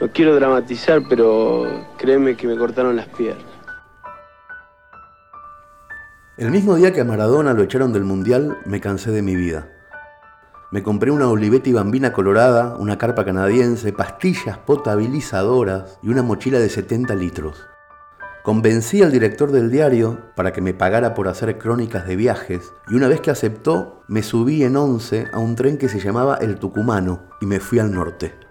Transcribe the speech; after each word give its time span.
No 0.00 0.12
quiero 0.12 0.36
dramatizar, 0.36 1.02
pero 1.08 1.86
créeme 1.96 2.36
que 2.36 2.46
me 2.46 2.56
cortaron 2.56 2.94
las 2.94 3.08
piernas. 3.08 3.44
El 6.36 6.52
mismo 6.52 6.76
día 6.76 6.92
que 6.92 7.00
a 7.00 7.04
Maradona 7.04 7.52
lo 7.52 7.64
echaron 7.64 7.92
del 7.92 8.04
Mundial, 8.04 8.58
me 8.64 8.80
cansé 8.80 9.10
de 9.10 9.22
mi 9.22 9.34
vida. 9.34 9.72
Me 10.70 10.84
compré 10.84 11.10
una 11.10 11.28
Olivetti 11.28 11.72
bambina 11.72 12.12
colorada, 12.12 12.76
una 12.76 12.96
carpa 12.96 13.24
canadiense, 13.24 13.92
pastillas 13.92 14.56
potabilizadoras 14.58 15.98
y 16.00 16.10
una 16.10 16.22
mochila 16.22 16.60
de 16.60 16.68
70 16.68 17.16
litros. 17.16 17.66
Convencí 18.44 19.02
al 19.02 19.10
director 19.10 19.50
del 19.50 19.68
diario 19.68 20.18
para 20.36 20.52
que 20.52 20.60
me 20.60 20.74
pagara 20.74 21.14
por 21.14 21.26
hacer 21.26 21.58
crónicas 21.58 22.06
de 22.06 22.14
viajes 22.14 22.72
y 22.88 22.94
una 22.94 23.08
vez 23.08 23.20
que 23.20 23.32
aceptó, 23.32 24.04
me 24.06 24.22
subí 24.22 24.62
en 24.62 24.76
11 24.76 25.26
a 25.32 25.38
un 25.40 25.56
tren 25.56 25.76
que 25.76 25.88
se 25.88 25.98
llamaba 25.98 26.36
El 26.36 26.60
Tucumano 26.60 27.24
y 27.40 27.46
me 27.46 27.58
fui 27.58 27.80
al 27.80 27.90
norte. 27.90 28.47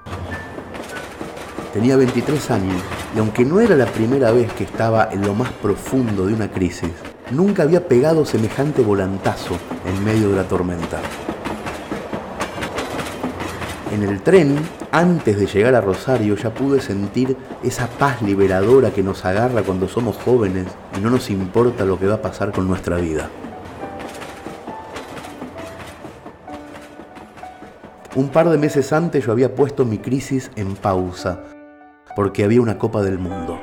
Tenía 1.77 1.95
23 1.95 2.49
años 2.49 2.81
y 3.16 3.20
aunque 3.20 3.45
no 3.45 3.59
era 3.59 3.76
la 3.76 3.86
primera 3.86 4.31
vez 4.31 4.52
que 4.54 4.63
estaba 4.63 5.09
en 5.12 5.22
lo 5.22 5.36
más 5.36 5.52
profundo 5.52 6.26
de 6.26 6.34
una 6.34 6.50
crisis, 6.52 6.90
nunca 7.30 7.62
había 7.62 7.88
pegado 7.88 8.26
semejante 8.26 8.81
volantazo 8.81 9.55
en 9.86 10.03
medio 10.03 10.30
de 10.30 10.38
la 10.38 10.44
tormenta. 10.45 10.98
En 13.94 14.02
el 14.02 14.22
tren, 14.22 14.58
antes 14.91 15.38
de 15.38 15.45
llegar 15.45 15.76
a 15.76 15.81
Rosario, 15.81 16.36
ya 16.36 16.52
pude 16.52 16.81
sentir 16.81 17.38
esa 17.62 17.86
paz 17.86 18.23
liberadora 18.23 18.89
que 18.89 19.03
nos 19.03 19.23
agarra 19.23 19.62
cuando 19.62 19.88
somos 19.88 20.17
jóvenes 20.17 20.66
y 20.98 21.00
no 21.00 21.12
nos 21.12 21.30
importa 21.30 21.86
lo 21.86 22.00
que 22.00 22.08
va 22.08 22.16
a 22.16 22.22
pasar 22.23 22.52
con 22.52 22.67
nuestra 22.67 22.98
vida. 22.98 23.30
Un 28.16 28.30
par 28.30 28.50
de 28.50 28.58
meses 28.58 28.91
antes 28.94 29.28
yo 29.28 29.31
había 29.31 29.53
puesto 29.53 29.86
mi 29.86 30.00
crisis 30.00 30.50
en 30.56 30.73
pausa 30.73 31.44
porque 32.18 32.44
había 32.44 32.62
una 32.62 32.80
Copa 32.80 33.04
del 33.04 33.20
Mundo. 33.20 33.60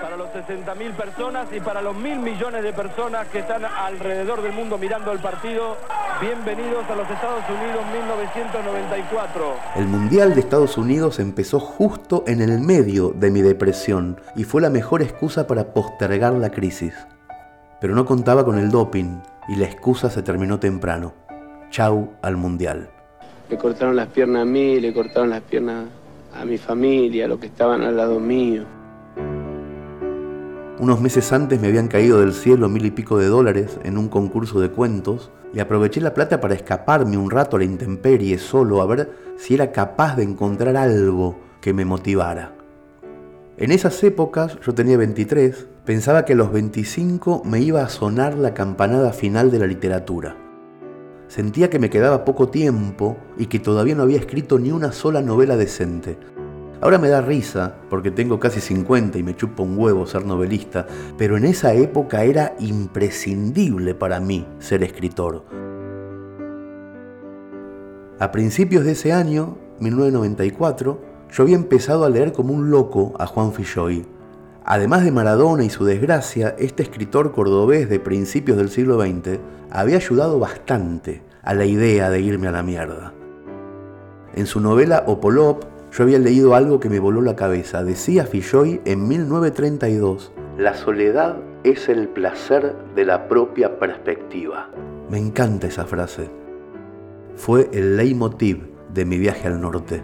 Para 0.00 0.16
los 0.16 0.28
60.000 0.28 0.92
personas 0.92 1.48
y 1.52 1.58
para 1.58 1.82
los 1.82 1.96
mil 1.96 2.20
millones 2.20 2.62
de 2.62 2.72
personas 2.72 3.26
que 3.26 3.40
están 3.40 3.64
alrededor 3.64 4.40
del 4.40 4.52
mundo 4.52 4.78
mirando 4.78 5.10
el 5.10 5.18
partido, 5.18 5.76
bienvenidos 6.20 6.88
a 6.88 6.94
los 6.94 7.10
Estados 7.10 7.42
Unidos 7.50 7.82
1994. 7.92 9.54
El 9.74 9.86
Mundial 9.86 10.32
de 10.34 10.40
Estados 10.42 10.78
Unidos 10.78 11.18
empezó 11.18 11.58
justo 11.58 12.22
en 12.28 12.40
el 12.40 12.60
medio 12.60 13.08
de 13.10 13.32
mi 13.32 13.42
depresión 13.42 14.20
y 14.36 14.44
fue 14.44 14.62
la 14.62 14.70
mejor 14.70 15.02
excusa 15.02 15.48
para 15.48 15.74
postergar 15.74 16.34
la 16.34 16.52
crisis. 16.52 16.94
Pero 17.80 17.96
no 17.96 18.06
contaba 18.06 18.44
con 18.44 18.60
el 18.60 18.70
doping 18.70 19.18
y 19.48 19.56
la 19.56 19.64
excusa 19.64 20.08
se 20.08 20.22
terminó 20.22 20.60
temprano. 20.60 21.14
Chau 21.70 22.12
al 22.22 22.36
Mundial. 22.36 22.90
Le 23.50 23.58
cortaron 23.58 23.96
las 23.96 24.06
piernas 24.06 24.42
a 24.42 24.44
mí, 24.44 24.78
le 24.78 24.94
cortaron 24.94 25.30
las 25.30 25.42
piernas 25.42 25.86
a 26.34 26.44
mi 26.44 26.58
familia, 26.58 27.24
a 27.24 27.28
los 27.28 27.38
que 27.38 27.46
estaban 27.46 27.82
al 27.82 27.96
lado 27.96 28.20
mío. 28.20 28.64
Unos 30.78 31.00
meses 31.00 31.32
antes 31.32 31.60
me 31.60 31.68
habían 31.68 31.88
caído 31.88 32.20
del 32.20 32.32
cielo 32.32 32.68
mil 32.68 32.84
y 32.84 32.90
pico 32.90 33.18
de 33.18 33.26
dólares 33.26 33.78
en 33.84 33.96
un 33.96 34.08
concurso 34.08 34.60
de 34.60 34.70
cuentos 34.70 35.30
y 35.52 35.60
aproveché 35.60 36.00
la 36.00 36.14
plata 36.14 36.40
para 36.40 36.54
escaparme 36.54 37.16
un 37.16 37.30
rato 37.30 37.56
a 37.56 37.60
la 37.60 37.64
intemperie 37.64 38.38
solo 38.38 38.82
a 38.82 38.86
ver 38.86 39.12
si 39.36 39.54
era 39.54 39.70
capaz 39.70 40.16
de 40.16 40.24
encontrar 40.24 40.76
algo 40.76 41.38
que 41.60 41.72
me 41.72 41.84
motivara. 41.84 42.52
En 43.56 43.70
esas 43.70 44.02
épocas, 44.02 44.58
yo 44.66 44.74
tenía 44.74 44.96
23, 44.96 45.68
pensaba 45.84 46.24
que 46.24 46.32
a 46.32 46.36
los 46.36 46.52
25 46.52 47.42
me 47.44 47.60
iba 47.60 47.82
a 47.82 47.88
sonar 47.88 48.36
la 48.36 48.52
campanada 48.52 49.12
final 49.12 49.52
de 49.52 49.60
la 49.60 49.66
literatura. 49.68 50.43
Sentía 51.28 51.70
que 51.70 51.78
me 51.78 51.90
quedaba 51.90 52.24
poco 52.24 52.48
tiempo 52.48 53.16
y 53.38 53.46
que 53.46 53.58
todavía 53.58 53.94
no 53.94 54.02
había 54.02 54.18
escrito 54.18 54.58
ni 54.58 54.70
una 54.70 54.92
sola 54.92 55.22
novela 55.22 55.56
decente. 55.56 56.18
Ahora 56.80 56.98
me 56.98 57.08
da 57.08 57.22
risa 57.22 57.76
porque 57.88 58.10
tengo 58.10 58.38
casi 58.38 58.60
50 58.60 59.18
y 59.18 59.22
me 59.22 59.34
chupa 59.34 59.62
un 59.62 59.78
huevo 59.78 60.06
ser 60.06 60.26
novelista, 60.26 60.86
pero 61.16 61.36
en 61.36 61.46
esa 61.46 61.72
época 61.72 62.24
era 62.24 62.54
imprescindible 62.58 63.94
para 63.94 64.20
mí 64.20 64.46
ser 64.58 64.82
escritor. 64.82 65.44
A 68.20 68.30
principios 68.30 68.84
de 68.84 68.92
ese 68.92 69.12
año, 69.12 69.56
1994, 69.80 71.00
yo 71.32 71.42
había 71.42 71.56
empezado 71.56 72.04
a 72.04 72.10
leer 72.10 72.32
como 72.32 72.52
un 72.52 72.70
loco 72.70 73.14
a 73.18 73.26
Juan 73.26 73.52
Filloy. 73.52 74.04
Además 74.64 75.04
de 75.04 75.12
Maradona 75.12 75.62
y 75.64 75.70
su 75.70 75.84
desgracia, 75.84 76.56
este 76.58 76.82
escritor 76.82 77.32
cordobés 77.32 77.90
de 77.90 78.00
principios 78.00 78.56
del 78.56 78.70
siglo 78.70 78.98
XX 78.98 79.38
había 79.70 79.96
ayudado 79.96 80.38
bastante 80.38 81.22
a 81.42 81.52
la 81.52 81.66
idea 81.66 82.08
de 82.08 82.20
irme 82.20 82.48
a 82.48 82.52
la 82.52 82.62
mierda. 82.62 83.12
En 84.34 84.46
su 84.46 84.60
novela 84.60 85.04
Opolop, 85.06 85.64
yo 85.92 86.02
había 86.02 86.18
leído 86.18 86.54
algo 86.54 86.80
que 86.80 86.88
me 86.88 86.98
voló 86.98 87.20
la 87.20 87.36
cabeza. 87.36 87.84
Decía 87.84 88.24
Filloy 88.24 88.80
en 88.86 89.06
1932, 89.06 90.32
la 90.56 90.74
soledad 90.74 91.36
es 91.62 91.88
el 91.88 92.08
placer 92.08 92.74
de 92.94 93.04
la 93.04 93.28
propia 93.28 93.78
perspectiva. 93.78 94.70
Me 95.10 95.18
encanta 95.18 95.66
esa 95.66 95.84
frase. 95.84 96.30
Fue 97.36 97.68
el 97.72 97.96
leitmotiv 97.96 98.62
de 98.92 99.04
mi 99.04 99.18
viaje 99.18 99.48
al 99.48 99.60
norte. 99.60 100.02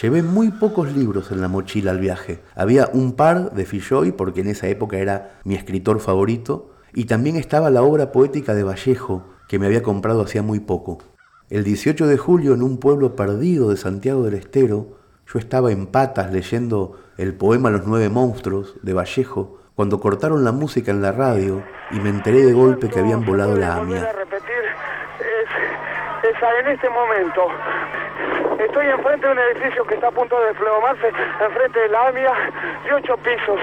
Llevé 0.00 0.22
muy 0.22 0.50
pocos 0.50 0.96
libros 0.96 1.30
en 1.30 1.42
la 1.42 1.48
mochila 1.48 1.90
al 1.90 1.98
viaje. 1.98 2.40
Había 2.54 2.88
un 2.94 3.16
par 3.16 3.50
de 3.50 3.66
Filloy, 3.66 4.12
porque 4.12 4.40
en 4.40 4.46
esa 4.46 4.66
época 4.68 4.96
era 4.96 5.32
mi 5.44 5.54
escritor 5.54 6.00
favorito, 6.00 6.70
y 6.94 7.04
también 7.04 7.36
estaba 7.36 7.68
la 7.68 7.82
obra 7.82 8.10
poética 8.10 8.54
de 8.54 8.62
Vallejo, 8.62 9.26
que 9.46 9.58
me 9.58 9.66
había 9.66 9.82
comprado 9.82 10.22
hacía 10.22 10.42
muy 10.42 10.58
poco. 10.58 10.98
El 11.50 11.64
18 11.64 12.06
de 12.06 12.16
julio, 12.16 12.54
en 12.54 12.62
un 12.62 12.78
pueblo 12.78 13.14
perdido 13.14 13.68
de 13.68 13.76
Santiago 13.76 14.22
del 14.22 14.34
Estero, 14.34 14.96
yo 15.26 15.38
estaba 15.38 15.70
en 15.70 15.86
patas 15.86 16.32
leyendo 16.32 16.98
el 17.18 17.34
poema 17.34 17.68
Los 17.68 17.86
Nueve 17.86 18.08
Monstruos 18.08 18.76
de 18.82 18.94
Vallejo, 18.94 19.58
cuando 19.74 20.00
cortaron 20.00 20.44
la 20.44 20.52
música 20.52 20.90
en 20.90 21.02
la 21.02 21.12
radio 21.12 21.62
y 21.90 22.00
me 22.00 22.08
enteré 22.08 22.42
de 22.42 22.54
golpe 22.54 22.88
que 22.88 23.00
habían 23.00 23.26
volado 23.26 23.54
la 23.54 23.76
AMIA. 23.76 24.08
en 26.60 26.68
este 26.68 26.88
momento 26.88 27.42
Estoy 28.60 28.86
enfrente 28.88 29.26
de 29.26 29.32
un 29.32 29.38
edificio 29.38 29.86
que 29.86 29.94
está 29.94 30.08
a 30.08 30.10
punto 30.10 30.38
de 30.38 30.48
desplomarse, 30.48 31.08
enfrente 31.40 31.80
de 31.80 31.88
la 31.88 32.08
AMIA, 32.08 32.32
de 32.84 32.92
ocho 32.92 33.16
pisos. 33.16 33.58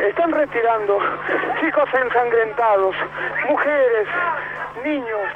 Están 0.00 0.30
retirando 0.30 0.98
chicos 1.60 1.88
ensangrentados, 1.92 2.94
mujeres, 3.48 4.06
niños. 4.84 5.28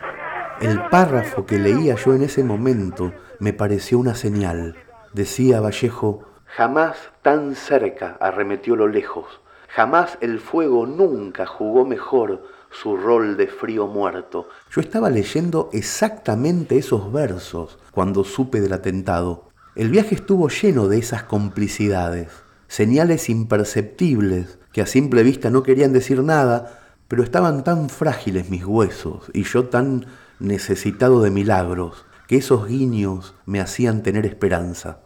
El 0.61 0.81
párrafo 0.91 1.45
que 1.45 1.59
leía 1.59 1.97
yo 1.97 2.15
en 2.15 2.23
ese 2.23 2.45
momento 2.45 3.13
me 3.41 3.53
pareció 3.53 3.99
una 3.99 4.15
señal. 4.15 4.77
Decía 5.13 5.61
Vallejo, 5.61 6.25
jamás 6.47 7.11
tan 7.23 7.57
cerca 7.57 8.17
arremetió 8.21 8.77
lo 8.77 8.87
lejos, 8.87 9.41
jamás 9.71 10.19
el 10.21 10.39
fuego 10.39 10.87
nunca 10.87 11.47
jugó 11.47 11.85
mejor 11.85 12.45
su 12.71 12.97
rol 12.97 13.37
de 13.37 13.47
frío 13.49 13.87
muerto. 13.87 14.49
Yo 14.71 14.81
estaba 14.81 15.11
leyendo 15.11 15.71
exactamente 15.73 16.79
esos 16.79 17.13
versos 17.13 17.79
cuando 17.91 18.25
supe 18.25 18.61
del 18.61 18.73
atentado. 18.73 19.49
El 19.75 19.91
viaje 19.91 20.15
estuvo 20.15 20.49
lleno 20.49 20.89
de 20.89 20.99
esas 20.99 21.25
complicidades, 21.25 22.29
señales 22.69 23.29
imperceptibles 23.29 24.59
que 24.73 24.83
a 24.83 24.87
simple 24.87 25.23
vista 25.23 25.51
no 25.51 25.63
querían 25.63 25.93
decir 25.93 26.23
nada, 26.23 26.81
pero 27.09 27.23
estaban 27.23 27.65
tan 27.65 27.89
frágiles 27.89 28.51
mis 28.51 28.65
huesos 28.65 29.31
y 29.35 29.43
yo 29.43 29.69
tan 29.69 30.07
necesitado 30.39 31.23
de 31.23 31.31
milagros 31.31 32.07
que 32.29 32.37
esos 32.37 32.67
guiños 32.69 33.35
me 33.47 33.61
hacían 33.61 34.03
tener 34.03 34.27
esperanza. 34.27 35.01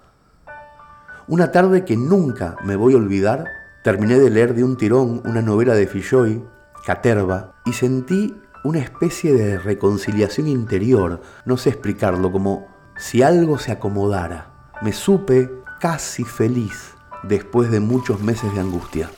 Una 1.26 1.50
tarde 1.50 1.86
que 1.86 1.96
nunca 1.96 2.56
me 2.62 2.76
voy 2.76 2.92
a 2.92 2.98
olvidar, 2.98 3.46
terminé 3.82 4.18
de 4.18 4.28
leer 4.28 4.54
de 4.54 4.62
un 4.62 4.76
tirón 4.76 5.22
una 5.24 5.40
novela 5.40 5.74
de 5.74 5.86
Filloy 5.86 6.42
caterva 6.84 7.54
y 7.64 7.72
sentí 7.72 8.34
una 8.62 8.78
especie 8.78 9.34
de 9.34 9.58
reconciliación 9.58 10.48
interior, 10.48 11.20
no 11.44 11.56
sé 11.56 11.70
explicarlo, 11.70 12.32
como 12.32 12.68
si 12.96 13.22
algo 13.22 13.58
se 13.58 13.72
acomodara. 13.72 14.70
Me 14.82 14.92
supe 14.92 15.50
casi 15.80 16.24
feliz 16.24 16.94
después 17.22 17.70
de 17.70 17.80
muchos 17.80 18.20
meses 18.20 18.52
de 18.54 18.60
angustia. 18.60 19.10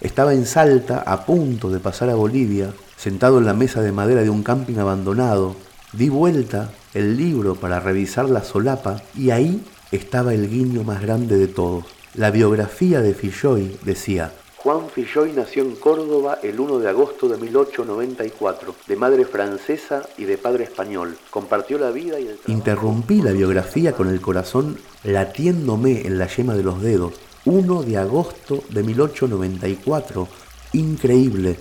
Estaba 0.00 0.32
en 0.32 0.46
Salta, 0.46 1.02
a 1.06 1.26
punto 1.26 1.70
de 1.70 1.78
pasar 1.78 2.08
a 2.08 2.14
Bolivia, 2.14 2.72
sentado 2.96 3.38
en 3.38 3.46
la 3.46 3.54
mesa 3.54 3.82
de 3.82 3.92
madera 3.92 4.22
de 4.22 4.30
un 4.30 4.42
camping 4.42 4.78
abandonado. 4.78 5.56
Di 5.92 6.08
vuelta 6.08 6.70
el 6.94 7.16
libro 7.16 7.54
para 7.54 7.80
revisar 7.80 8.30
la 8.30 8.42
solapa 8.42 9.02
y 9.14 9.30
ahí 9.30 9.64
estaba 9.90 10.32
el 10.32 10.48
guiño 10.48 10.84
más 10.84 11.02
grande 11.02 11.36
de 11.36 11.48
todos. 11.48 11.84
La 12.14 12.30
biografía 12.30 13.02
de 13.02 13.14
Filloy 13.14 13.76
decía, 13.84 14.32
Juan 14.62 14.90
Filloy 14.90 15.32
nació 15.32 15.62
en 15.62 15.74
Córdoba 15.74 16.38
el 16.42 16.60
1 16.60 16.80
de 16.80 16.90
agosto 16.90 17.30
de 17.30 17.38
1894, 17.38 18.74
de 18.86 18.96
madre 18.96 19.24
francesa 19.24 20.02
y 20.18 20.24
de 20.24 20.36
padre 20.36 20.64
español. 20.64 21.16
Compartió 21.30 21.78
la 21.78 21.90
vida 21.90 22.20
y 22.20 22.26
el 22.26 22.38
Interrumpí 22.46 23.22
la 23.22 23.32
biografía 23.32 23.92
con 23.92 24.10
el 24.10 24.20
corazón 24.20 24.76
latiéndome 25.02 26.06
en 26.06 26.18
la 26.18 26.26
yema 26.26 26.54
de 26.54 26.62
los 26.62 26.82
dedos. 26.82 27.14
1 27.46 27.82
de 27.84 27.96
agosto 27.96 28.62
de 28.68 28.82
1894. 28.82 30.28
Increíble. 30.74 31.56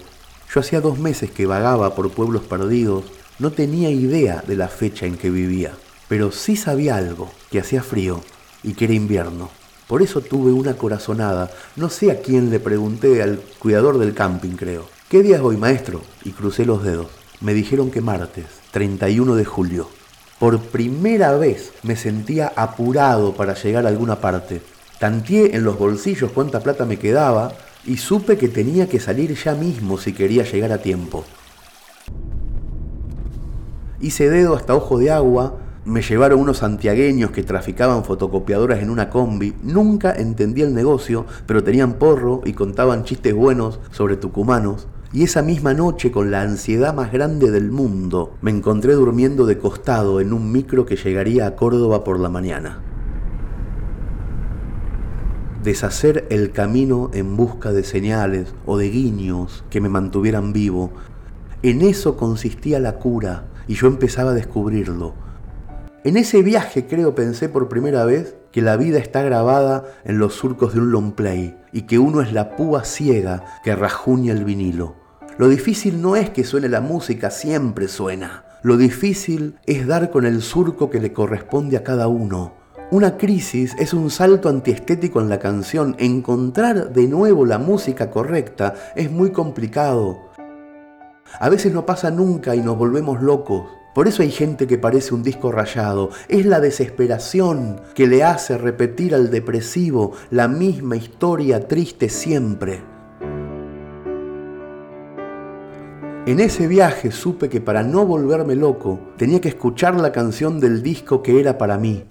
Yo 0.53 0.59
hacía 0.59 0.81
dos 0.81 0.99
meses 0.99 1.31
que 1.31 1.45
vagaba 1.45 1.95
por 1.95 2.11
pueblos 2.11 2.41
perdidos. 2.43 3.05
No 3.39 3.51
tenía 3.51 3.89
idea 3.89 4.43
de 4.45 4.57
la 4.57 4.67
fecha 4.67 5.05
en 5.05 5.17
que 5.17 5.29
vivía. 5.29 5.71
pero 6.09 6.33
sí 6.33 6.57
sabía 6.57 6.97
algo, 6.97 7.29
que 7.49 7.59
hacía 7.59 7.81
frío 7.81 8.19
y 8.61 8.73
que 8.73 8.85
era 8.85 8.93
invierno. 8.95 9.58
Por 9.89 10.03
eso 10.03 10.21
tuve 10.21 10.51
una 10.51 10.75
corazonada. 10.75 11.49
No 11.75 11.89
sé 11.89 12.11
a 12.11 12.21
quién 12.21 12.51
le 12.51 12.59
pregunté, 12.59 13.23
al 13.23 13.39
cuidador 13.57 13.97
del 13.97 14.13
camping 14.13 14.51
creo. 14.51 14.85
¿Qué 15.09 15.23
día 15.23 15.37
es 15.37 15.41
hoy, 15.41 15.57
maestro? 15.57 16.03
Y 16.23 16.29
crucé 16.29 16.63
los 16.63 16.83
dedos. 16.83 17.07
Me 17.41 17.55
dijeron 17.55 17.89
que 17.89 17.99
martes, 17.99 18.45
31 18.69 19.33
de 19.33 19.45
julio. 19.45 19.89
Por 20.37 20.59
primera 20.59 21.35
vez 21.37 21.71
me 21.81 21.95
sentía 21.95 22.53
apurado 22.55 23.33
para 23.33 23.55
llegar 23.55 23.87
a 23.87 23.89
alguna 23.89 24.21
parte. 24.21 24.61
Tanteé 24.99 25.55
en 25.55 25.63
los 25.63 25.79
bolsillos 25.79 26.31
cuánta 26.33 26.59
plata 26.59 26.85
me 26.85 26.99
quedaba 26.99 27.53
y 27.83 27.97
supe 27.97 28.37
que 28.37 28.47
tenía 28.47 28.87
que 28.87 28.99
salir 28.99 29.33
ya 29.33 29.55
mismo 29.55 29.97
si 29.97 30.13
quería 30.13 30.43
llegar 30.43 30.71
a 30.71 30.83
tiempo. 30.83 31.25
Hice 33.99 34.29
dedo 34.29 34.55
hasta 34.55 34.75
ojo 34.75 34.99
de 34.99 35.09
agua, 35.09 35.57
me 35.89 36.03
llevaron 36.03 36.39
unos 36.39 36.57
santiagueños 36.57 37.31
que 37.31 37.43
traficaban 37.43 38.03
fotocopiadoras 38.03 38.81
en 38.81 38.91
una 38.91 39.09
combi. 39.09 39.55
Nunca 39.63 40.13
entendí 40.13 40.61
el 40.61 40.73
negocio, 40.73 41.25
pero 41.47 41.63
tenían 41.63 41.93
porro 41.93 42.41
y 42.45 42.53
contaban 42.53 43.03
chistes 43.03 43.33
buenos 43.33 43.79
sobre 43.91 44.15
tucumanos. 44.15 44.87
Y 45.11 45.23
esa 45.23 45.41
misma 45.41 45.73
noche, 45.73 46.11
con 46.11 46.29
la 46.29 46.41
ansiedad 46.41 46.93
más 46.93 47.11
grande 47.11 47.49
del 47.49 47.71
mundo, 47.71 48.35
me 48.41 48.51
encontré 48.51 48.93
durmiendo 48.93 49.47
de 49.47 49.57
costado 49.57 50.21
en 50.21 50.31
un 50.31 50.51
micro 50.51 50.85
que 50.85 50.95
llegaría 50.95 51.47
a 51.47 51.55
Córdoba 51.55 52.03
por 52.03 52.19
la 52.19 52.29
mañana. 52.29 52.83
Deshacer 55.63 56.27
el 56.29 56.51
camino 56.51 57.09
en 57.13 57.35
busca 57.35 57.73
de 57.73 57.83
señales 57.83 58.53
o 58.67 58.77
de 58.77 58.89
guiños 58.89 59.63
que 59.71 59.81
me 59.81 59.89
mantuvieran 59.89 60.53
vivo. 60.53 60.91
En 61.63 61.81
eso 61.81 62.15
consistía 62.15 62.79
la 62.79 62.97
cura 62.97 63.47
y 63.67 63.73
yo 63.73 63.87
empezaba 63.87 64.31
a 64.31 64.35
descubrirlo 64.35 65.28
en 66.03 66.17
ese 66.17 66.41
viaje 66.41 66.87
creo 66.87 67.13
pensé 67.13 67.49
por 67.49 67.67
primera 67.67 68.05
vez 68.05 68.35
que 68.51 68.61
la 68.61 68.77
vida 68.77 68.99
está 68.99 69.21
grabada 69.21 69.85
en 70.05 70.17
los 70.17 70.33
surcos 70.33 70.73
de 70.73 70.79
un 70.79 70.91
long 70.91 71.11
play 71.13 71.57
y 71.71 71.83
que 71.83 71.99
uno 71.99 72.21
es 72.21 72.31
la 72.31 72.55
púa 72.55 72.85
ciega 72.85 73.43
que 73.63 73.75
rajuña 73.75 74.33
el 74.33 74.45
vinilo. 74.45 74.95
Lo 75.37 75.49
difícil 75.49 76.01
no 76.01 76.15
es 76.15 76.29
que 76.29 76.43
suene 76.43 76.69
la 76.69 76.81
música, 76.81 77.31
siempre 77.31 77.87
suena. 77.87 78.45
Lo 78.61 78.77
difícil 78.77 79.55
es 79.65 79.87
dar 79.87 80.09
con 80.09 80.25
el 80.25 80.41
surco 80.41 80.89
que 80.89 80.99
le 80.99 81.13
corresponde 81.13 81.77
a 81.77 81.83
cada 81.83 82.07
uno. 82.07 82.53
Una 82.91 83.17
crisis 83.17 83.75
es 83.77 83.93
un 83.93 84.09
salto 84.09 84.49
antiestético 84.49 85.21
en 85.21 85.29
la 85.29 85.39
canción. 85.39 85.95
Encontrar 85.99 86.91
de 86.91 87.07
nuevo 87.07 87.45
la 87.45 87.57
música 87.57 88.09
correcta 88.09 88.73
es 88.95 89.11
muy 89.11 89.31
complicado. 89.31 90.31
A 91.39 91.49
veces 91.49 91.73
no 91.73 91.85
pasa 91.85 92.09
nunca 92.09 92.55
y 92.55 92.61
nos 92.61 92.77
volvemos 92.77 93.21
locos. 93.21 93.78
Por 93.93 94.07
eso 94.07 94.21
hay 94.21 94.31
gente 94.31 94.67
que 94.67 94.77
parece 94.77 95.15
un 95.15 95.23
disco 95.23 95.51
rayado. 95.51 96.09
Es 96.27 96.45
la 96.45 96.59
desesperación 96.59 97.81
que 97.95 98.07
le 98.07 98.23
hace 98.23 98.57
repetir 98.57 99.15
al 99.15 99.31
depresivo 99.31 100.13
la 100.29 100.47
misma 100.47 100.95
historia 100.95 101.67
triste 101.67 102.09
siempre. 102.09 102.81
En 106.25 106.39
ese 106.39 106.67
viaje 106.67 107.11
supe 107.11 107.49
que 107.49 107.59
para 107.59 107.81
no 107.81 108.05
volverme 108.05 108.55
loco 108.55 108.99
tenía 109.17 109.41
que 109.41 109.49
escuchar 109.49 109.95
la 109.95 110.11
canción 110.11 110.59
del 110.59 110.83
disco 110.83 111.23
que 111.23 111.39
era 111.39 111.57
para 111.57 111.79
mí. 111.79 112.03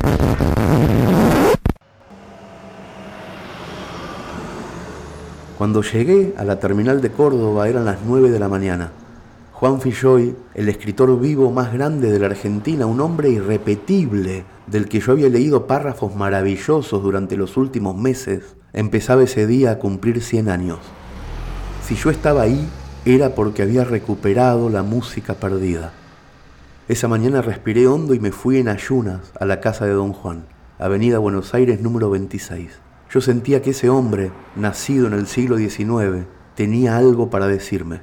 Cuando 5.57 5.83
llegué 5.83 6.35
a 6.37 6.45
la 6.45 6.59
terminal 6.59 7.01
de 7.01 7.13
Córdoba 7.13 7.69
eran 7.69 7.85
las 7.85 7.99
9 8.05 8.31
de 8.31 8.39
la 8.41 8.49
mañana. 8.49 8.91
Juan 9.59 9.81
Filloy, 9.81 10.37
el 10.55 10.69
escritor 10.69 11.19
vivo 11.19 11.51
más 11.51 11.73
grande 11.73 12.13
de 12.13 12.21
la 12.21 12.27
Argentina, 12.27 12.87
un 12.87 13.01
hombre 13.01 13.31
irrepetible, 13.31 14.45
del 14.69 14.89
que 14.89 15.01
yo 15.01 15.11
había 15.11 15.29
leído 15.29 15.67
párrafos 15.67 16.15
maravillosos 16.15 17.03
durante 17.03 17.37
los 17.37 17.57
últimos 17.57 17.97
meses, 17.97 18.55
empezaba 18.73 19.25
ese 19.25 19.49
día 19.49 19.73
a 19.73 19.79
cumplir 19.81 20.23
100 20.23 20.49
años. 20.49 20.79
Si 21.83 21.97
yo 21.97 22.11
estaba 22.11 22.43
ahí, 22.43 22.69
era 23.05 23.35
porque 23.35 23.63
había 23.63 23.83
recuperado 23.83 24.71
la 24.71 24.85
música 24.85 25.35
perdida. 25.35 25.93
Esa 26.87 27.09
mañana 27.09 27.43
respiré 27.43 27.89
hondo 27.89 28.15
y 28.15 28.21
me 28.21 28.31
fui 28.31 28.59
en 28.59 28.69
ayunas 28.69 29.33
a 29.41 29.45
la 29.45 29.59
casa 29.59 29.87
de 29.87 29.93
don 29.93 30.13
Juan, 30.13 30.45
Avenida 30.79 31.19
Buenos 31.19 31.53
Aires 31.53 31.81
número 31.81 32.11
26. 32.11 32.79
Yo 33.11 33.21
sentía 33.21 33.61
que 33.61 33.71
ese 33.71 33.91
hombre, 33.91 34.31
nacido 34.55 35.09
en 35.09 35.15
el 35.15 35.27
siglo 35.27 35.57
XIX, 35.57 36.29
tenía 36.55 36.97
algo 36.97 37.29
para 37.29 37.49
decirme. 37.49 38.03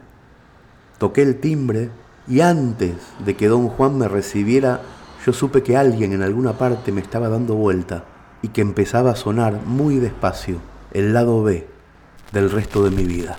Toqué 0.98 1.24
el 1.24 1.40
timbre 1.42 1.90
y 2.28 2.40
antes 2.40 2.96
de 3.24 3.36
que 3.36 3.48
don 3.48 3.68
Juan 3.68 3.98
me 3.98 4.08
recibiera, 4.08 4.82
yo 5.26 5.34
supe 5.34 5.62
que 5.62 5.76
alguien 5.76 6.14
en 6.14 6.22
alguna 6.22 6.54
parte 6.54 6.92
me 6.94 7.02
estaba 7.02 7.28
dando 7.28 7.56
vuelta 7.56 8.06
y 8.42 8.50
que 8.50 8.62
empezaba 8.62 9.12
a 9.12 9.16
sonar 9.16 9.62
muy 9.66 9.98
despacio 9.98 10.60
el 10.94 11.14
lado 11.14 11.44
B 11.44 11.68
del 12.32 12.50
resto 12.50 12.84
de 12.84 12.92
mi 12.92 13.04
vida. 13.04 13.38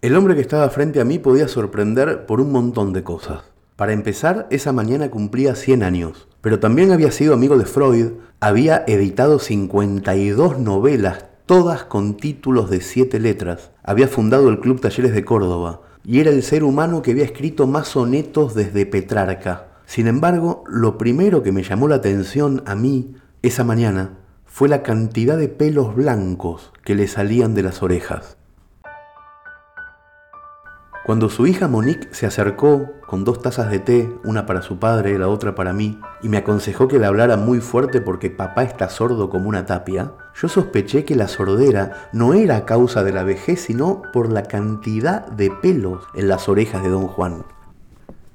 El 0.00 0.16
hombre 0.16 0.34
que 0.34 0.42
estaba 0.42 0.68
frente 0.68 1.00
a 1.00 1.04
mí 1.04 1.18
podía 1.18 1.48
sorprender 1.48 2.26
por 2.26 2.40
un 2.40 2.52
montón 2.52 2.92
de 2.92 3.02
cosas. 3.02 3.42
Para 3.74 3.92
empezar, 3.92 4.46
esa 4.50 4.72
mañana 4.72 5.10
cumplía 5.10 5.56
100 5.56 5.82
años, 5.82 6.28
pero 6.42 6.60
también 6.60 6.92
había 6.92 7.10
sido 7.10 7.34
amigo 7.34 7.58
de 7.58 7.64
Freud, 7.64 8.12
había 8.38 8.84
editado 8.86 9.40
52 9.40 10.58
novelas 10.58 11.24
todas 11.46 11.84
con 11.84 12.16
títulos 12.16 12.70
de 12.70 12.80
siete 12.80 13.20
letras. 13.20 13.70
Había 13.82 14.08
fundado 14.08 14.48
el 14.48 14.60
Club 14.60 14.80
Talleres 14.80 15.12
de 15.12 15.24
Córdoba 15.24 15.82
y 16.02 16.20
era 16.20 16.30
el 16.30 16.42
ser 16.42 16.64
humano 16.64 17.02
que 17.02 17.10
había 17.10 17.24
escrito 17.24 17.66
más 17.66 17.88
sonetos 17.88 18.54
desde 18.54 18.86
Petrarca. 18.86 19.68
Sin 19.86 20.06
embargo, 20.06 20.64
lo 20.66 20.96
primero 20.96 21.42
que 21.42 21.52
me 21.52 21.62
llamó 21.62 21.88
la 21.88 21.96
atención 21.96 22.62
a 22.66 22.74
mí 22.74 23.14
esa 23.42 23.64
mañana 23.64 24.18
fue 24.46 24.68
la 24.68 24.82
cantidad 24.82 25.36
de 25.36 25.48
pelos 25.48 25.94
blancos 25.94 26.72
que 26.84 26.94
le 26.94 27.08
salían 27.08 27.54
de 27.54 27.62
las 27.62 27.82
orejas. 27.82 28.38
Cuando 31.04 31.28
su 31.28 31.46
hija 31.46 31.68
Monique 31.68 32.08
se 32.12 32.24
acercó 32.24 32.94
con 33.06 33.24
dos 33.24 33.42
tazas 33.42 33.70
de 33.70 33.78
té, 33.78 34.10
una 34.24 34.46
para 34.46 34.62
su 34.62 34.78
padre 34.78 35.12
y 35.12 35.18
la 35.18 35.28
otra 35.28 35.54
para 35.54 35.74
mí, 35.74 36.00
y 36.22 36.30
me 36.30 36.38
aconsejó 36.38 36.88
que 36.88 36.98
le 36.98 37.04
hablara 37.04 37.36
muy 37.36 37.60
fuerte 37.60 38.00
porque 38.00 38.30
papá 38.30 38.62
está 38.62 38.88
sordo 38.88 39.28
como 39.28 39.50
una 39.50 39.66
tapia, 39.66 40.12
yo 40.34 40.48
sospeché 40.48 41.04
que 41.04 41.14
la 41.14 41.28
sordera 41.28 42.08
no 42.14 42.32
era 42.32 42.56
a 42.56 42.64
causa 42.64 43.04
de 43.04 43.12
la 43.12 43.22
vejez, 43.22 43.60
sino 43.60 44.00
por 44.14 44.32
la 44.32 44.44
cantidad 44.44 45.26
de 45.26 45.50
pelos 45.50 46.04
en 46.14 46.26
las 46.26 46.48
orejas 46.48 46.82
de 46.82 46.88
don 46.88 47.06
Juan. 47.06 47.44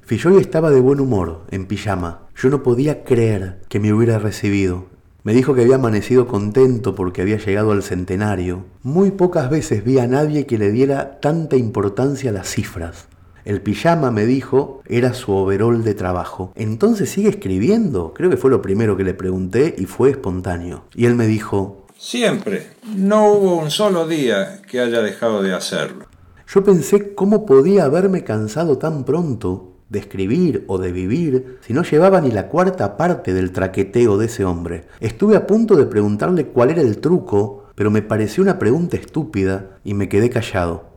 Filloy 0.02 0.38
estaba 0.38 0.70
de 0.70 0.80
buen 0.80 1.00
humor, 1.00 1.42
en 1.50 1.66
pijama. 1.66 2.20
Yo 2.36 2.52
no 2.52 2.62
podía 2.62 3.04
creer 3.04 3.62
que 3.68 3.80
me 3.80 3.94
hubiera 3.94 4.20
recibido. 4.20 4.86
Me 5.24 5.34
dijo 5.34 5.54
que 5.54 5.62
había 5.62 5.76
amanecido 5.76 6.28
contento 6.28 6.96
porque 6.96 7.22
había 7.22 7.38
llegado 7.38 7.72
al 7.72 7.84
centenario. 7.84 8.64
Muy 8.84 9.12
pocas 9.12 9.50
veces 9.50 9.84
vi 9.84 10.00
a 10.00 10.08
nadie 10.08 10.46
que 10.46 10.58
le 10.58 10.72
diera 10.72 11.20
tanta 11.20 11.58
importancia 11.58 12.30
a 12.30 12.34
las 12.34 12.48
cifras. 12.48 13.08
El 13.44 13.62
pijama, 13.62 14.12
me 14.12 14.26
dijo, 14.26 14.82
era 14.86 15.14
su 15.14 15.34
overol 15.34 15.84
de 15.84 15.94
trabajo. 15.94 16.54
Entonces 16.56 17.10
sigue 17.10 17.30
escribiendo. 17.30 18.14
Creo 18.14 18.30
que 18.30 18.38
fue 18.38 18.50
lo 18.50 18.62
primero 18.62 18.96
que 18.96 19.04
le 19.04 19.14
pregunté 19.14 19.76
y 19.78 19.86
fue 19.88 20.12
espontáneo. 20.12 20.86
Y 20.96 21.06
él 21.06 21.16
me 21.16 21.28
dijo... 21.28 21.86
Siempre. 21.98 22.68
No 22.96 23.34
hubo 23.34 23.58
un 23.58 23.72
solo 23.72 24.08
día 24.08 24.62
que 24.70 24.80
haya 24.80 25.02
dejado 25.02 25.42
de 25.42 25.54
hacerlo. 25.54 26.06
Yo 26.48 26.64
pensé 26.64 27.14
cómo 27.14 27.46
podía 27.46 27.84
haberme 27.84 28.24
cansado 28.24 28.78
tan 28.78 29.04
pronto 29.04 29.79
de 29.90 30.00
escribir 30.00 30.64
o 30.68 30.78
de 30.78 30.92
vivir 30.92 31.58
si 31.62 31.74
no 31.74 31.84
llevaba 31.84 32.22
ni 32.22 32.32
la 32.32 32.48
cuarta 32.48 32.96
parte 32.96 33.34
del 33.34 33.52
traqueteo 33.52 34.18
de 34.18 34.28
ese 34.28 34.46
hombre. 34.46 34.86
Estuve 35.00 35.36
a 35.36 35.48
punto 35.48 35.76
de 35.76 35.86
preguntarle 35.86 36.46
cuál 36.48 36.70
era 36.72 36.82
el 36.82 37.00
truco, 37.00 37.66
pero 37.76 37.92
me 37.92 38.02
pareció 38.02 38.44
una 38.44 38.60
pregunta 38.60 38.98
estúpida 38.98 39.80
y 39.84 39.94
me 39.94 40.10
quedé 40.10 40.30
callado. 40.30 40.90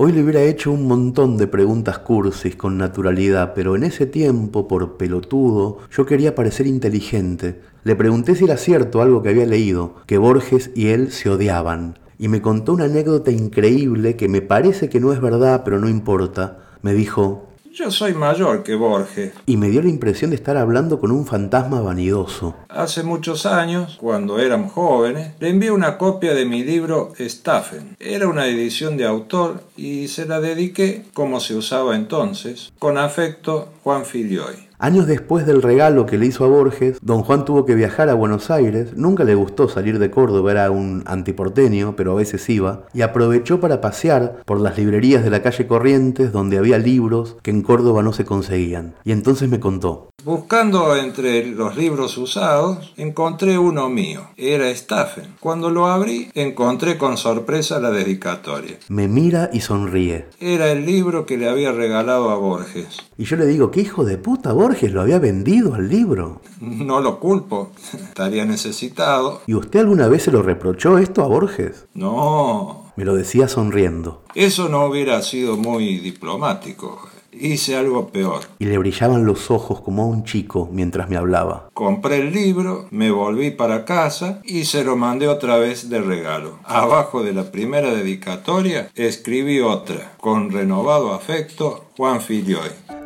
Hoy 0.00 0.12
le 0.12 0.22
hubiera 0.22 0.42
hecho 0.42 0.70
un 0.70 0.86
montón 0.86 1.36
de 1.36 1.48
preguntas 1.48 1.98
cursis 1.98 2.54
con 2.54 2.78
naturalidad, 2.78 3.52
pero 3.52 3.74
en 3.74 3.82
ese 3.82 4.06
tiempo, 4.06 4.68
por 4.68 4.96
pelotudo, 4.96 5.78
yo 5.90 6.06
quería 6.06 6.36
parecer 6.36 6.68
inteligente. 6.68 7.60
Le 7.82 7.96
pregunté 7.96 8.36
si 8.36 8.44
era 8.44 8.56
cierto 8.56 9.02
algo 9.02 9.22
que 9.22 9.30
había 9.30 9.44
leído, 9.44 9.96
que 10.06 10.16
Borges 10.16 10.70
y 10.76 10.88
él 10.88 11.10
se 11.10 11.30
odiaban, 11.30 11.98
y 12.16 12.28
me 12.28 12.40
contó 12.40 12.74
una 12.74 12.84
anécdota 12.84 13.32
increíble 13.32 14.14
que 14.14 14.28
me 14.28 14.40
parece 14.40 14.88
que 14.88 15.00
no 15.00 15.12
es 15.12 15.20
verdad, 15.20 15.62
pero 15.64 15.80
no 15.80 15.88
importa. 15.88 16.58
Me 16.80 16.94
dijo, 16.94 17.47
yo 17.78 17.92
soy 17.92 18.12
mayor 18.12 18.64
que 18.64 18.74
Borges. 18.74 19.32
Y 19.46 19.56
me 19.56 19.68
dio 19.68 19.80
la 19.80 19.88
impresión 19.88 20.30
de 20.30 20.36
estar 20.36 20.56
hablando 20.56 20.98
con 20.98 21.12
un 21.12 21.24
fantasma 21.24 21.80
vanidoso. 21.80 22.56
Hace 22.68 23.04
muchos 23.04 23.46
años, 23.46 23.96
cuando 24.00 24.40
éramos 24.40 24.72
jóvenes, 24.72 25.34
le 25.38 25.50
envié 25.50 25.70
una 25.70 25.96
copia 25.96 26.34
de 26.34 26.44
mi 26.44 26.64
libro 26.64 27.12
Staffen. 27.20 27.96
Era 28.00 28.26
una 28.26 28.46
edición 28.46 28.96
de 28.96 29.06
autor 29.06 29.62
y 29.76 30.08
se 30.08 30.26
la 30.26 30.40
dediqué, 30.40 31.04
como 31.14 31.38
se 31.38 31.54
usaba 31.54 31.94
entonces, 31.94 32.72
con 32.80 32.98
afecto 32.98 33.68
Juan 33.84 34.04
Filioy. 34.04 34.67
Años 34.80 35.08
después 35.08 35.44
del 35.44 35.60
regalo 35.60 36.06
que 36.06 36.18
le 36.18 36.26
hizo 36.26 36.44
a 36.44 36.48
Borges, 36.48 36.98
don 37.02 37.24
Juan 37.24 37.44
tuvo 37.44 37.66
que 37.66 37.74
viajar 37.74 38.08
a 38.08 38.14
Buenos 38.14 38.48
Aires, 38.48 38.96
nunca 38.96 39.24
le 39.24 39.34
gustó 39.34 39.68
salir 39.68 39.98
de 39.98 40.12
Córdoba, 40.12 40.52
era 40.52 40.70
un 40.70 41.02
antiporteño, 41.06 41.96
pero 41.96 42.12
a 42.12 42.14
veces 42.14 42.48
iba, 42.48 42.84
y 42.94 43.02
aprovechó 43.02 43.58
para 43.58 43.80
pasear 43.80 44.36
por 44.44 44.60
las 44.60 44.78
librerías 44.78 45.24
de 45.24 45.30
la 45.30 45.42
calle 45.42 45.66
Corrientes 45.66 46.30
donde 46.30 46.58
había 46.58 46.78
libros 46.78 47.38
que 47.42 47.50
en 47.50 47.62
Córdoba 47.62 48.04
no 48.04 48.12
se 48.12 48.24
conseguían. 48.24 48.94
Y 49.02 49.10
entonces 49.10 49.48
me 49.48 49.58
contó. 49.58 50.10
Buscando 50.28 50.94
entre 50.94 51.46
los 51.46 51.78
libros 51.78 52.18
usados, 52.18 52.92
encontré 52.98 53.56
uno 53.56 53.88
mío. 53.88 54.28
Era 54.36 54.68
Staffen. 54.76 55.36
Cuando 55.40 55.70
lo 55.70 55.86
abrí, 55.86 56.30
encontré 56.34 56.98
con 56.98 57.16
sorpresa 57.16 57.80
la 57.80 57.90
dedicatoria. 57.90 58.78
Me 58.90 59.08
mira 59.08 59.48
y 59.54 59.62
sonríe. 59.62 60.26
Era 60.38 60.70
el 60.70 60.84
libro 60.84 61.24
que 61.24 61.38
le 61.38 61.48
había 61.48 61.72
regalado 61.72 62.28
a 62.28 62.36
Borges. 62.36 62.98
Y 63.16 63.24
yo 63.24 63.38
le 63.38 63.46
digo, 63.46 63.70
¿qué 63.70 63.80
hijo 63.80 64.04
de 64.04 64.18
puta 64.18 64.52
Borges 64.52 64.92
lo 64.92 65.00
había 65.00 65.18
vendido 65.18 65.72
al 65.72 65.88
libro? 65.88 66.42
No 66.60 67.00
lo 67.00 67.20
culpo, 67.20 67.70
estaría 67.94 68.44
necesitado. 68.44 69.40
¿Y 69.46 69.54
usted 69.54 69.80
alguna 69.80 70.08
vez 70.08 70.24
se 70.24 70.30
lo 70.30 70.42
reprochó 70.42 70.98
esto 70.98 71.24
a 71.24 71.26
Borges? 71.26 71.86
No. 71.94 72.92
Me 72.96 73.06
lo 73.06 73.14
decía 73.14 73.48
sonriendo. 73.48 74.24
Eso 74.34 74.68
no 74.68 74.84
hubiera 74.84 75.22
sido 75.22 75.56
muy 75.56 76.00
diplomático. 76.00 77.08
Hice 77.40 77.76
algo 77.76 78.08
peor. 78.08 78.42
Y 78.58 78.66
le 78.66 78.78
brillaban 78.78 79.24
los 79.24 79.50
ojos 79.50 79.80
como 79.80 80.02
a 80.02 80.06
un 80.06 80.24
chico 80.24 80.68
mientras 80.72 81.08
me 81.08 81.16
hablaba. 81.16 81.70
Compré 81.74 82.18
el 82.18 82.32
libro, 82.32 82.86
me 82.90 83.10
volví 83.10 83.50
para 83.50 83.84
casa 83.84 84.40
y 84.44 84.64
se 84.64 84.84
lo 84.84 84.96
mandé 84.96 85.28
otra 85.28 85.56
vez 85.58 85.88
de 85.88 86.00
regalo. 86.00 86.58
Abajo 86.64 87.22
de 87.22 87.32
la 87.32 87.50
primera 87.52 87.94
dedicatoria 87.94 88.90
escribí 88.94 89.60
otra, 89.60 90.12
con 90.20 90.50
renovado 90.50 91.12
afecto, 91.12 91.86
Juan 91.96 92.20
Filioy. 92.20 92.97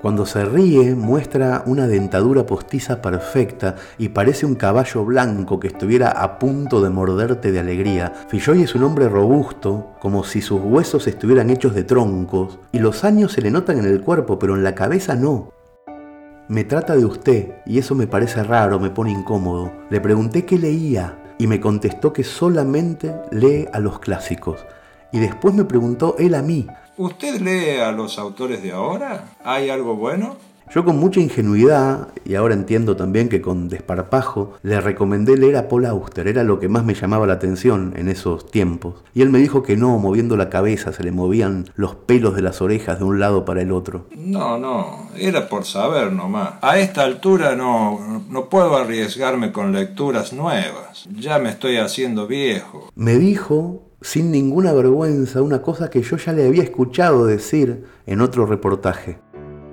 Cuando 0.00 0.26
se 0.26 0.44
ríe 0.44 0.94
muestra 0.94 1.64
una 1.66 1.88
dentadura 1.88 2.46
postiza 2.46 3.02
perfecta 3.02 3.74
y 3.98 4.10
parece 4.10 4.46
un 4.46 4.54
caballo 4.54 5.04
blanco 5.04 5.58
que 5.58 5.66
estuviera 5.66 6.10
a 6.10 6.38
punto 6.38 6.80
de 6.80 6.88
morderte 6.88 7.50
de 7.50 7.58
alegría. 7.58 8.12
Filloy 8.28 8.62
es 8.62 8.76
un 8.76 8.84
hombre 8.84 9.08
robusto, 9.08 9.94
como 9.98 10.22
si 10.22 10.40
sus 10.40 10.60
huesos 10.62 11.08
estuvieran 11.08 11.50
hechos 11.50 11.74
de 11.74 11.82
troncos, 11.82 12.60
y 12.70 12.78
los 12.78 13.02
años 13.02 13.32
se 13.32 13.42
le 13.42 13.50
notan 13.50 13.78
en 13.78 13.86
el 13.86 14.00
cuerpo, 14.00 14.38
pero 14.38 14.54
en 14.54 14.62
la 14.62 14.76
cabeza 14.76 15.16
no. 15.16 15.52
Me 16.46 16.62
trata 16.62 16.94
de 16.94 17.04
usted, 17.04 17.56
y 17.66 17.78
eso 17.78 17.96
me 17.96 18.06
parece 18.06 18.44
raro, 18.44 18.78
me 18.78 18.90
pone 18.90 19.10
incómodo. 19.10 19.72
Le 19.90 20.00
pregunté 20.00 20.44
qué 20.44 20.58
leía, 20.58 21.18
y 21.38 21.48
me 21.48 21.60
contestó 21.60 22.12
que 22.12 22.22
solamente 22.22 23.16
lee 23.32 23.66
a 23.72 23.80
los 23.80 23.98
clásicos. 23.98 24.64
Y 25.12 25.18
después 25.18 25.54
me 25.54 25.64
preguntó 25.64 26.16
él 26.18 26.34
a 26.34 26.42
mí, 26.42 26.66
¿Usted 26.98 27.40
lee 27.40 27.80
a 27.80 27.92
los 27.92 28.18
autores 28.18 28.60
de 28.60 28.72
ahora? 28.72 29.36
¿Hay 29.44 29.70
algo 29.70 29.94
bueno? 29.94 30.36
Yo 30.74 30.84
con 30.84 30.98
mucha 30.98 31.20
ingenuidad, 31.20 32.08
y 32.26 32.34
ahora 32.34 32.54
entiendo 32.54 32.96
también 32.96 33.28
que 33.28 33.40
con 33.40 33.68
desparpajo, 33.68 34.54
le 34.62 34.80
recomendé 34.80 35.36
leer 35.36 35.56
a 35.56 35.68
Paul 35.68 35.86
Auster, 35.86 36.26
era 36.26 36.42
lo 36.42 36.58
que 36.58 36.68
más 36.68 36.84
me 36.84 36.94
llamaba 36.94 37.26
la 37.26 37.34
atención 37.34 37.94
en 37.96 38.08
esos 38.08 38.50
tiempos. 38.50 38.96
Y 39.14 39.22
él 39.22 39.30
me 39.30 39.38
dijo 39.38 39.62
que 39.62 39.76
no, 39.76 39.96
moviendo 39.98 40.36
la 40.36 40.50
cabeza, 40.50 40.92
se 40.92 41.04
le 41.04 41.12
movían 41.12 41.70
los 41.76 41.94
pelos 41.94 42.34
de 42.34 42.42
las 42.42 42.60
orejas 42.60 42.98
de 42.98 43.04
un 43.04 43.20
lado 43.20 43.44
para 43.44 43.62
el 43.62 43.72
otro. 43.72 44.06
No, 44.14 44.58
no, 44.58 45.08
era 45.16 45.48
por 45.48 45.64
saber 45.64 46.12
nomás. 46.12 46.54
A 46.60 46.78
esta 46.80 47.04
altura 47.04 47.54
no, 47.54 48.24
no 48.28 48.48
puedo 48.50 48.76
arriesgarme 48.76 49.52
con 49.52 49.72
lecturas 49.72 50.32
nuevas. 50.32 51.08
Ya 51.16 51.38
me 51.38 51.48
estoy 51.48 51.78
haciendo 51.78 52.26
viejo. 52.26 52.90
Me 52.94 53.16
dijo 53.16 53.87
sin 54.00 54.30
ninguna 54.30 54.72
vergüenza 54.72 55.42
una 55.42 55.60
cosa 55.60 55.90
que 55.90 56.02
yo 56.02 56.16
ya 56.16 56.32
le 56.32 56.46
había 56.46 56.62
escuchado 56.62 57.26
decir 57.26 57.84
en 58.06 58.20
otro 58.20 58.46
reportaje, 58.46 59.18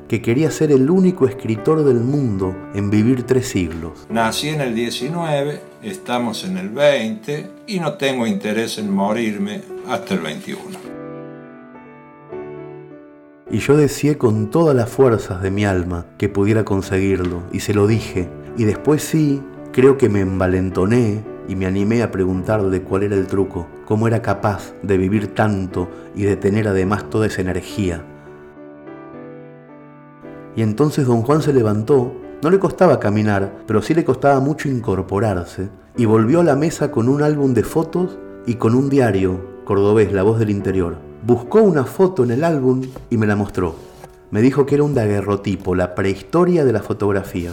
que 0.08 0.22
quería 0.22 0.50
ser 0.51 0.72
el 0.72 0.89
único 0.89 1.27
escritor 1.27 1.84
del 1.84 2.00
mundo 2.00 2.55
en 2.74 2.89
vivir 2.89 3.24
tres 3.24 3.48
siglos. 3.48 4.08
Nací 4.10 4.50
en 4.50 4.62
el 4.62 4.74
19, 4.74 5.60
estamos 5.84 6.44
en 6.44 6.58
el 6.58 6.70
20 6.70 7.50
y 7.67 7.79
no 7.79 7.94
tengo 7.94 8.25
interés 8.25 8.77
en 8.77 8.91
morirme 8.91 9.62
hasta 9.88 10.15
el 10.15 10.22
21. 10.22 10.60
Y 13.51 13.60
yo 13.60 13.77
deseé 13.77 14.17
con 14.17 14.50
todas 14.50 14.75
las 14.75 14.89
fuerzas 14.89 15.41
de 15.44 15.51
mi 15.51 15.65
alma 15.65 16.08
que 16.17 16.29
pudiera 16.29 16.65
conseguirlo, 16.65 17.44
y 17.51 17.60
se 17.60 17.75
lo 17.75 17.86
dije, 17.86 18.27
y 18.58 18.63
después 18.63 19.03
sí, 19.03 19.41
creo 19.72 19.98
que 19.98 20.10
me 20.10 20.22
envalentoné 20.22 21.35
y 21.48 21.56
me 21.56 21.66
animé 21.66 22.04
a 22.04 22.12
preguntarle 22.12 22.82
cuál 22.82 23.04
era 23.04 23.16
el 23.16 23.28
truco, 23.28 23.68
cómo 23.86 24.08
era 24.08 24.22
capaz 24.22 24.74
de 24.82 24.98
vivir 24.98 25.34
tanto 25.34 25.90
y 26.16 26.24
de 26.24 26.36
tener 26.36 26.68
además 26.68 27.10
toda 27.10 27.28
esa 27.28 27.42
energía. 27.42 28.04
Y 30.56 30.62
entonces 30.62 31.06
don 31.06 31.22
Juan 31.22 31.42
se 31.42 31.54
levantó, 31.54 32.14
no 32.42 32.50
le 32.50 32.60
costaba 32.60 33.00
caminar, 33.00 33.64
pero 33.68 33.82
sí 33.82 33.94
le 33.94 34.06
costaba 34.06 34.40
mucho 34.40 34.70
incorporarse, 34.70 35.70
y 35.98 36.06
volvió 36.06 36.42
a 36.42 36.44
la 36.44 36.56
mesa 36.56 36.92
con 36.92 37.10
un 37.10 37.24
álbum 37.24 37.54
de 37.54 37.64
fotos 37.64 38.18
y 38.46 38.56
con 38.56 38.75
un 38.75 38.90
diario, 38.90 39.64
cordobés, 39.66 40.12
La 40.14 40.24
Voz 40.24 40.40
del 40.40 40.50
Interior. 40.50 40.98
Buscó 41.25 41.62
una 41.62 41.86
foto 41.86 42.24
en 42.24 42.32
el 42.32 42.44
álbum 42.44 42.82
y 43.10 43.18
me 43.18 43.28
la 43.28 43.36
mostró. 43.36 43.75
Me 44.32 44.42
dijo 44.42 44.66
que 44.66 44.75
era 44.75 44.84
un 44.84 44.94
daguerrotipo, 44.94 45.75
la 45.75 45.96
prehistoria 45.96 46.66
de 46.66 46.74
la 46.74 46.82
fotografía. 46.82 47.52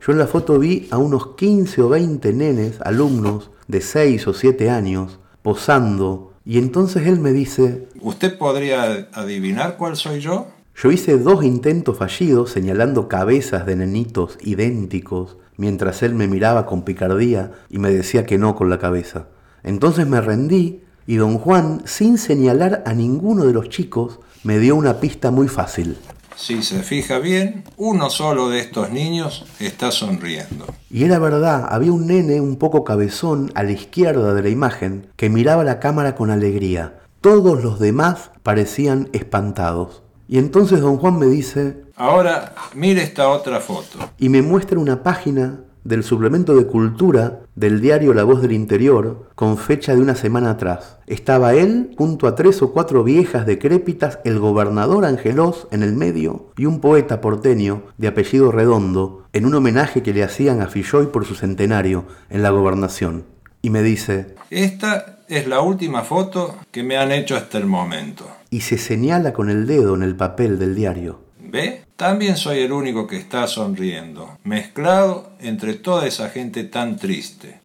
Yo 0.00 0.12
en 0.12 0.18
la 0.18 0.26
foto 0.26 0.58
vi 0.58 0.88
a 0.90 0.98
unos 0.98 1.34
15 1.36 1.82
o 1.82 1.88
20 1.88 2.32
nenes, 2.32 2.80
alumnos 2.82 3.50
de 3.66 3.80
6 3.80 4.28
o 4.28 4.34
7 4.34 4.70
años, 4.70 5.18
posando, 5.42 6.32
y 6.44 6.58
entonces 6.58 7.06
él 7.06 7.20
me 7.20 7.32
dice, 7.32 7.88
¿Usted 8.00 8.38
podría 8.38 9.08
adivinar 9.12 9.76
cuál 9.76 9.96
soy 9.96 10.20
yo? 10.20 10.46
Yo 10.80 10.92
hice 10.92 11.18
dos 11.18 11.44
intentos 11.44 11.98
fallidos 11.98 12.50
señalando 12.50 13.08
cabezas 13.08 13.66
de 13.66 13.74
nenitos 13.74 14.38
idénticos, 14.40 15.36
mientras 15.56 16.02
él 16.04 16.14
me 16.14 16.28
miraba 16.28 16.66
con 16.66 16.82
picardía 16.82 17.52
y 17.68 17.78
me 17.78 17.90
decía 17.90 18.24
que 18.24 18.38
no 18.38 18.54
con 18.54 18.70
la 18.70 18.78
cabeza. 18.78 19.26
Entonces 19.64 20.06
me 20.06 20.20
rendí 20.20 20.82
y 21.06 21.16
don 21.16 21.38
Juan, 21.38 21.82
sin 21.84 22.16
señalar 22.16 22.84
a 22.86 22.94
ninguno 22.94 23.44
de 23.44 23.52
los 23.52 23.68
chicos, 23.68 24.20
me 24.44 24.58
dio 24.58 24.76
una 24.76 25.00
pista 25.00 25.30
muy 25.30 25.48
fácil. 25.48 25.96
Si 26.38 26.62
se 26.62 26.84
fija 26.84 27.18
bien, 27.18 27.64
uno 27.76 28.10
solo 28.10 28.48
de 28.48 28.60
estos 28.60 28.90
niños 28.90 29.44
está 29.58 29.90
sonriendo. 29.90 30.66
Y 30.88 31.02
era 31.02 31.18
verdad, 31.18 31.66
había 31.68 31.92
un 31.92 32.06
nene 32.06 32.40
un 32.40 32.54
poco 32.56 32.84
cabezón 32.84 33.50
a 33.56 33.64
la 33.64 33.72
izquierda 33.72 34.32
de 34.32 34.42
la 34.42 34.48
imagen 34.48 35.08
que 35.16 35.30
miraba 35.30 35.64
la 35.64 35.80
cámara 35.80 36.14
con 36.14 36.30
alegría. 36.30 37.00
Todos 37.20 37.64
los 37.64 37.80
demás 37.80 38.30
parecían 38.44 39.08
espantados. 39.12 40.04
Y 40.28 40.38
entonces 40.38 40.80
don 40.80 40.98
Juan 40.98 41.18
me 41.18 41.26
dice... 41.26 41.82
Ahora, 41.96 42.54
mire 42.72 43.02
esta 43.02 43.28
otra 43.30 43.58
foto. 43.58 43.98
Y 44.16 44.28
me 44.28 44.40
muestra 44.40 44.78
una 44.78 45.02
página 45.02 45.64
del 45.88 46.04
suplemento 46.04 46.54
de 46.54 46.66
cultura 46.66 47.40
del 47.54 47.80
diario 47.80 48.12
La 48.12 48.22
Voz 48.22 48.42
del 48.42 48.52
Interior 48.52 49.30
con 49.34 49.56
fecha 49.56 49.94
de 49.94 50.02
una 50.02 50.14
semana 50.14 50.50
atrás. 50.50 50.98
Estaba 51.06 51.54
él 51.54 51.94
junto 51.96 52.26
a 52.26 52.34
tres 52.34 52.60
o 52.60 52.72
cuatro 52.74 53.04
viejas 53.04 53.46
decrépitas, 53.46 54.18
el 54.24 54.38
gobernador 54.38 55.06
Angelós 55.06 55.66
en 55.70 55.82
el 55.82 55.94
medio 55.94 56.52
y 56.58 56.66
un 56.66 56.80
poeta 56.80 57.22
porteño 57.22 57.84
de 57.96 58.08
apellido 58.08 58.52
Redondo 58.52 59.24
en 59.32 59.46
un 59.46 59.54
homenaje 59.54 60.02
que 60.02 60.12
le 60.12 60.22
hacían 60.22 60.60
a 60.60 60.66
Filloy 60.66 61.06
por 61.06 61.24
su 61.24 61.34
centenario 61.34 62.04
en 62.28 62.42
la 62.42 62.50
gobernación. 62.50 63.24
Y 63.62 63.70
me 63.70 63.82
dice, 63.82 64.34
Esta 64.50 65.20
es 65.26 65.48
la 65.48 65.60
última 65.62 66.02
foto 66.02 66.54
que 66.70 66.82
me 66.82 66.98
han 66.98 67.12
hecho 67.12 67.34
hasta 67.34 67.56
el 67.56 67.66
momento. 67.66 68.26
y 68.50 68.60
se 68.60 68.76
señala 68.76 69.32
con 69.32 69.48
el 69.48 69.66
dedo 69.66 69.94
en 69.94 70.02
el 70.02 70.16
papel 70.16 70.58
del 70.58 70.74
diario. 70.74 71.20
¿Ve? 71.50 71.86
También 71.96 72.36
soy 72.36 72.58
el 72.58 72.72
único 72.72 73.06
que 73.06 73.16
está 73.16 73.46
sonriendo, 73.46 74.36
mezclado 74.44 75.30
entre 75.40 75.72
toda 75.72 76.06
esa 76.06 76.28
gente 76.28 76.62
tan 76.64 76.96
triste. 76.96 77.62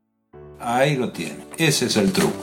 Ahí 0.57 0.95
lo 0.95 1.11
tiene. 1.11 1.39
Ese 1.57 1.87
es 1.87 1.97
el 1.97 2.13
truco. 2.13 2.33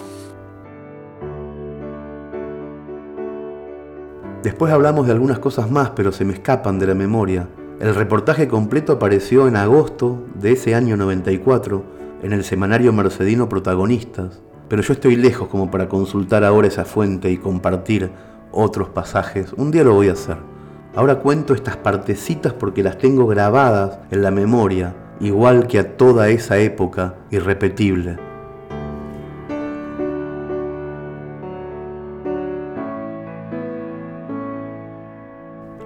Después 4.43 4.71
hablamos 4.71 5.07
de 5.07 5.13
algunas 5.13 5.39
cosas 5.39 5.71
más, 5.71 5.91
pero 5.91 6.13
se 6.13 6.27
me 6.27 6.35
escapan 6.35 6.79
de 6.79 6.87
la 6.87 6.95
memoria. 6.95 7.49
El 7.81 7.95
reportaje 7.95 8.47
completo 8.47 8.93
apareció 8.93 9.49
en 9.49 9.57
agosto 9.57 10.23
de 10.35 10.53
ese 10.53 10.75
año 10.75 10.99
94 10.99 11.83
en 12.23 12.35
el 12.35 12.45
semanario 12.45 12.93
Mercedino 12.93 13.49
Protagonistas, 13.49 14.43
pero 14.69 14.83
yo 14.83 14.93
estoy 14.93 15.17
lejos 15.17 15.49
como 15.49 15.71
para 15.71 15.89
consultar 15.89 16.45
ahora 16.45 16.69
esa 16.69 16.85
fuente 16.85 17.31
y 17.31 17.39
compartir 17.39 18.11
otros 18.53 18.91
pasajes. 18.91 19.55
Un 19.55 19.71
día 19.71 19.85
lo 19.85 19.95
voy 19.95 20.11
a 20.11 20.13
hacer. 20.13 20.50
Ahora 20.95 21.21
cuento 21.21 21.55
estas 21.55 21.77
partecitas 21.77 22.53
porque 22.53 22.83
las 22.83 22.99
tengo 22.99 23.29
grabadas 23.29 24.01
en 24.11 24.23
la 24.23 24.33
memoria, 24.33 24.95
igual 25.21 25.69
que 25.69 25.79
a 25.79 25.97
toda 25.97 26.31
esa 26.31 26.59
época 26.59 27.15
irrepetible. 27.31 28.19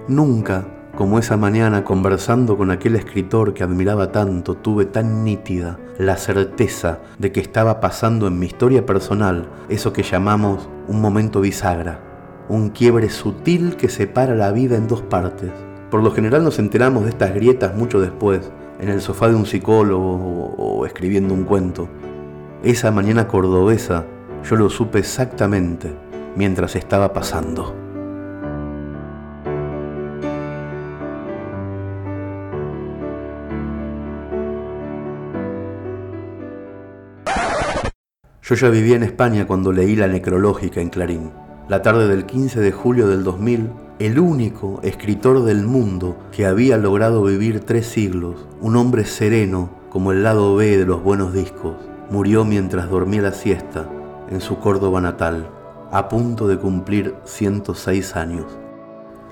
Nunca, 0.07 0.65
como 0.95 1.19
esa 1.19 1.37
mañana 1.37 1.83
conversando 1.83 2.57
con 2.57 2.71
aquel 2.71 2.95
escritor 2.95 3.53
que 3.53 3.63
admiraba 3.63 4.11
tanto, 4.11 4.55
tuve 4.55 4.85
tan 4.85 5.23
nítida 5.23 5.77
la 5.99 6.17
certeza 6.17 6.99
de 7.19 7.31
que 7.31 7.41
estaba 7.41 7.79
pasando 7.79 8.25
en 8.25 8.39
mi 8.39 8.47
historia 8.47 8.87
personal 8.87 9.49
eso 9.69 9.93
que 9.93 10.01
llamamos 10.01 10.67
un 10.87 10.99
momento 10.99 11.41
bisagra. 11.41 12.14
Un 12.49 12.69
quiebre 12.69 13.09
sutil 13.09 13.75
que 13.75 13.89
separa 13.89 14.35
la 14.35 14.51
vida 14.51 14.75
en 14.75 14.87
dos 14.87 15.01
partes. 15.01 15.51
Por 15.89 16.03
lo 16.03 16.11
general 16.11 16.43
nos 16.43 16.59
enteramos 16.59 17.03
de 17.03 17.09
estas 17.09 17.33
grietas 17.33 17.75
mucho 17.75 17.99
después, 17.99 18.51
en 18.79 18.89
el 18.89 19.01
sofá 19.01 19.29
de 19.29 19.35
un 19.35 19.45
psicólogo 19.45 20.53
o 20.57 20.85
escribiendo 20.85 21.33
un 21.33 21.43
cuento. 21.43 21.87
Esa 22.63 22.91
mañana 22.91 23.27
cordobesa 23.27 24.05
yo 24.43 24.55
lo 24.55 24.69
supe 24.69 24.99
exactamente 24.99 25.91
mientras 26.35 26.75
estaba 26.75 27.13
pasando. 27.13 27.73
Yo 38.47 38.53
ya 38.53 38.69
vivía 38.69 38.95
en 38.95 39.01
España 39.01 39.47
cuando 39.47 39.71
leí 39.71 39.95
la 39.95 40.07
necrológica 40.07 40.79
en 40.79 40.89
Clarín. 40.89 41.44
La 41.67 41.81
tarde 41.81 42.07
del 42.07 42.27
15 42.27 42.59
de 42.59 42.71
julio 42.71 43.07
del 43.07 43.23
2000, 43.23 43.71
el 43.97 44.19
único 44.19 44.79
escritor 44.83 45.43
del 45.45 45.65
mundo 45.65 46.15
que 46.31 46.45
había 46.45 46.77
logrado 46.77 47.23
vivir 47.23 47.61
tres 47.61 47.87
siglos, 47.87 48.45
un 48.61 48.75
hombre 48.75 49.03
sereno 49.03 49.71
como 49.89 50.11
el 50.11 50.21
lado 50.21 50.55
B 50.55 50.77
de 50.77 50.85
los 50.85 51.01
buenos 51.01 51.33
discos, 51.33 51.73
murió 52.11 52.45
mientras 52.45 52.87
dormía 52.87 53.23
la 53.23 53.31
siesta 53.31 53.89
en 54.29 54.41
su 54.41 54.59
Córdoba 54.59 55.01
natal, 55.01 55.49
a 55.91 56.07
punto 56.07 56.47
de 56.47 56.59
cumplir 56.59 57.15
106 57.23 58.15
años. 58.15 58.45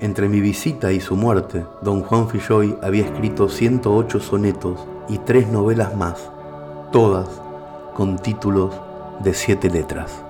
Entre 0.00 0.28
mi 0.28 0.40
visita 0.40 0.90
y 0.90 0.98
su 0.98 1.14
muerte, 1.14 1.64
don 1.82 2.02
Juan 2.02 2.28
Filloy 2.28 2.76
había 2.82 3.04
escrito 3.04 3.48
108 3.48 4.18
sonetos 4.18 4.84
y 5.08 5.18
tres 5.18 5.46
novelas 5.52 5.96
más, 5.96 6.32
todas 6.90 7.28
con 7.94 8.18
títulos 8.18 8.74
de 9.22 9.34
siete 9.34 9.70
letras. 9.70 10.23